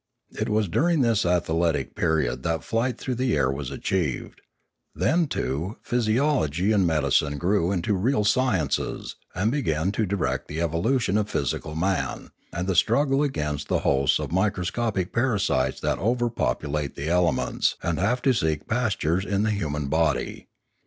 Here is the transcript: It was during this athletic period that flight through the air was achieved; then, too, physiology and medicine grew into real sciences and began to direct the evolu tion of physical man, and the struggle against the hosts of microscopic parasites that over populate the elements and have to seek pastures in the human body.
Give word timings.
It 0.31 0.49
was 0.49 0.67
during 0.67 1.01
this 1.01 1.27
athletic 1.27 1.93
period 1.93 2.41
that 2.41 2.63
flight 2.63 2.97
through 2.97 3.13
the 3.13 3.37
air 3.37 3.51
was 3.51 3.69
achieved; 3.69 4.41
then, 4.95 5.27
too, 5.27 5.77
physiology 5.83 6.71
and 6.71 6.87
medicine 6.87 7.37
grew 7.37 7.71
into 7.71 7.93
real 7.93 8.23
sciences 8.23 9.15
and 9.35 9.51
began 9.51 9.91
to 9.91 10.07
direct 10.07 10.47
the 10.47 10.57
evolu 10.57 10.99
tion 10.99 11.19
of 11.19 11.29
physical 11.29 11.75
man, 11.75 12.31
and 12.51 12.65
the 12.67 12.73
struggle 12.73 13.21
against 13.21 13.67
the 13.67 13.81
hosts 13.85 14.17
of 14.17 14.31
microscopic 14.31 15.13
parasites 15.13 15.79
that 15.81 15.99
over 15.99 16.31
populate 16.31 16.95
the 16.95 17.07
elements 17.07 17.75
and 17.83 17.99
have 17.99 18.23
to 18.23 18.33
seek 18.33 18.67
pastures 18.67 19.23
in 19.23 19.43
the 19.43 19.51
human 19.51 19.85
body. 19.87 20.47